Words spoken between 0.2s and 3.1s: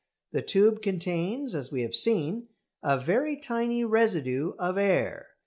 The tube contains, as we have seen, a